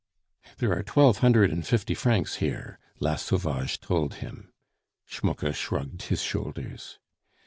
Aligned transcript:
"There 0.57 0.73
are 0.73 0.81
twelve 0.81 1.19
hundred 1.19 1.51
and 1.51 1.63
fifty 1.63 1.93
francs 1.93 2.37
here," 2.37 2.79
La 2.99 3.17
Sauvage 3.17 3.79
told 3.79 4.15
him. 4.15 4.51
Schmucke 5.05 5.53
shrugged 5.53 6.01
his 6.01 6.23
shoulders. 6.23 6.97